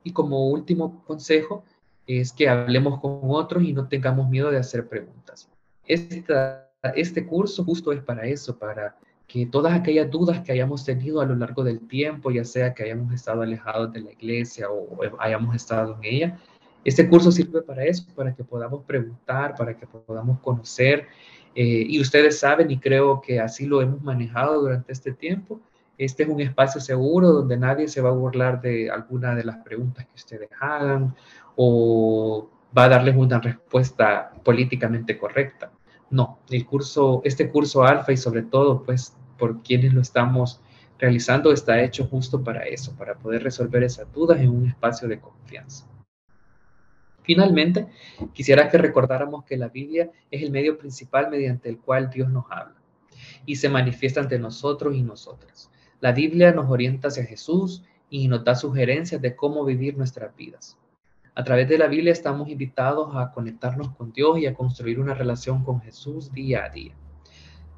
Y 0.02 0.12
como 0.12 0.48
último 0.48 1.02
consejo 1.04 1.64
es 2.06 2.32
que 2.32 2.48
hablemos 2.48 3.00
con 3.00 3.20
otros 3.22 3.62
y 3.64 3.72
no 3.72 3.88
tengamos 3.88 4.28
miedo 4.28 4.50
de 4.50 4.58
hacer 4.58 4.88
preguntas. 4.88 5.48
este 5.86 7.26
curso 7.26 7.64
justo 7.64 7.92
es 7.92 8.02
para 8.02 8.26
eso, 8.26 8.58
para 8.58 8.96
que 9.26 9.46
todas 9.46 9.72
aquellas 9.72 10.10
dudas 10.10 10.40
que 10.40 10.52
hayamos 10.52 10.84
tenido 10.84 11.20
a 11.20 11.26
lo 11.26 11.34
largo 11.34 11.64
del 11.64 11.80
tiempo, 11.88 12.30
ya 12.30 12.44
sea 12.44 12.74
que 12.74 12.82
hayamos 12.82 13.12
estado 13.14 13.40
alejados 13.40 13.92
de 13.92 14.00
la 14.00 14.12
iglesia 14.12 14.70
o 14.70 15.00
hayamos 15.18 15.56
estado 15.56 15.96
en 15.96 16.04
ella, 16.04 16.38
este 16.84 17.08
curso 17.08 17.32
sirve 17.32 17.62
para 17.62 17.84
eso, 17.84 18.04
para 18.14 18.34
que 18.34 18.44
podamos 18.44 18.84
preguntar, 18.84 19.54
para 19.56 19.76
que 19.76 19.86
podamos 19.86 20.40
conocer. 20.40 21.06
Eh, 21.54 21.86
y 21.88 22.00
ustedes 22.00 22.38
saben, 22.38 22.70
y 22.70 22.78
creo 22.78 23.20
que 23.20 23.40
así 23.40 23.66
lo 23.66 23.80
hemos 23.80 24.02
manejado 24.02 24.60
durante 24.60 24.92
este 24.92 25.12
tiempo, 25.12 25.60
este 25.96 26.24
es 26.24 26.28
un 26.28 26.40
espacio 26.40 26.80
seguro 26.80 27.28
donde 27.30 27.56
nadie 27.56 27.86
se 27.86 28.00
va 28.00 28.10
a 28.10 28.12
burlar 28.12 28.60
de 28.60 28.90
alguna 28.90 29.34
de 29.34 29.44
las 29.44 29.58
preguntas 29.58 30.04
que 30.06 30.14
ustedes 30.16 30.50
hagan 30.60 31.14
o 31.56 32.48
va 32.76 32.84
a 32.84 32.88
darles 32.88 33.16
una 33.16 33.38
respuesta 33.38 34.32
políticamente 34.42 35.16
correcta. 35.16 35.70
No, 36.10 36.40
el 36.50 36.66
curso, 36.66 37.22
este 37.24 37.48
curso 37.50 37.84
alfa 37.84 38.12
y 38.12 38.16
sobre 38.16 38.42
todo, 38.42 38.82
pues, 38.82 39.16
por 39.38 39.62
quienes 39.62 39.94
lo 39.94 40.00
estamos 40.00 40.60
realizando, 40.98 41.52
está 41.52 41.80
hecho 41.80 42.06
justo 42.06 42.42
para 42.42 42.62
eso, 42.64 42.94
para 42.96 43.14
poder 43.14 43.42
resolver 43.42 43.82
esas 43.84 44.12
dudas 44.12 44.40
en 44.40 44.50
un 44.50 44.66
espacio 44.68 45.08
de 45.08 45.20
confianza. 45.20 45.86
Finalmente, 47.24 47.86
quisiera 48.34 48.68
que 48.68 48.76
recordáramos 48.76 49.44
que 49.44 49.56
la 49.56 49.68
Biblia 49.68 50.10
es 50.30 50.42
el 50.42 50.50
medio 50.50 50.76
principal 50.76 51.30
mediante 51.30 51.70
el 51.70 51.78
cual 51.78 52.10
Dios 52.10 52.30
nos 52.30 52.44
habla 52.50 52.76
y 53.46 53.56
se 53.56 53.70
manifiesta 53.70 54.20
ante 54.20 54.38
nosotros 54.38 54.94
y 54.94 55.02
nosotras. 55.02 55.70
La 56.00 56.12
Biblia 56.12 56.52
nos 56.52 56.70
orienta 56.70 57.08
hacia 57.08 57.24
Jesús 57.24 57.82
y 58.10 58.28
nos 58.28 58.44
da 58.44 58.54
sugerencias 58.54 59.22
de 59.22 59.34
cómo 59.34 59.64
vivir 59.64 59.96
nuestras 59.96 60.36
vidas. 60.36 60.76
A 61.34 61.42
través 61.42 61.66
de 61.66 61.78
la 61.78 61.86
Biblia 61.86 62.12
estamos 62.12 62.50
invitados 62.50 63.16
a 63.16 63.32
conectarnos 63.32 63.88
con 63.96 64.12
Dios 64.12 64.38
y 64.38 64.46
a 64.46 64.54
construir 64.54 65.00
una 65.00 65.14
relación 65.14 65.64
con 65.64 65.80
Jesús 65.80 66.30
día 66.30 66.66
a 66.66 66.68
día. 66.68 66.92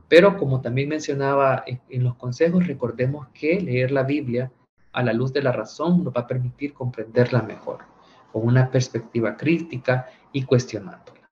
Pero 0.09 0.37
como 0.39 0.61
también 0.61 0.89
mencionaba 0.89 1.65
en 1.67 2.05
los 2.05 2.17
consejos, 2.17 2.67
recordemos 2.67 3.29
que 3.29 3.61
leer 3.61 3.93
la 3.93 4.03
Biblia 4.03 4.51
a 4.93 5.05
la 5.05 5.13
luz 5.13 5.33
de 5.33 5.43
la 5.43 5.53
razón 5.53 6.03
nos 6.03 6.13
va 6.13 6.23
a 6.23 6.27
permitir 6.27 6.75
comprenderla 6.75 7.43
mejor 7.43 7.96
con 8.37 8.47
una 8.47 8.71
perspectiva 8.71 9.35
crítica 9.35 10.11
y 10.31 10.43
cuestionándola. 10.43 11.31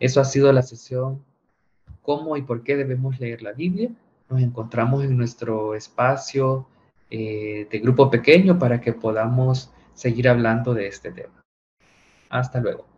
Eso 0.00 0.20
ha 0.20 0.24
sido 0.24 0.52
la 0.52 0.62
sesión 0.62 1.24
cómo 2.02 2.36
y 2.36 2.42
por 2.42 2.64
qué 2.64 2.76
debemos 2.76 3.20
leer 3.20 3.42
la 3.42 3.52
Biblia. 3.52 3.90
Nos 4.28 4.42
encontramos 4.42 5.04
en 5.04 5.16
nuestro 5.16 5.76
espacio 5.76 6.66
eh, 7.10 7.68
de 7.70 7.78
grupo 7.78 8.10
pequeño 8.10 8.58
para 8.58 8.80
que 8.80 8.92
podamos 8.92 9.72
seguir 9.94 10.28
hablando 10.28 10.74
de 10.74 10.88
este 10.88 11.12
tema. 11.12 11.44
Hasta 12.28 12.58
luego. 12.58 12.89